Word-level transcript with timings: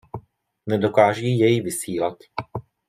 Nedokáží 0.67 1.37
jej 1.39 1.61
vysílat. 1.61 2.17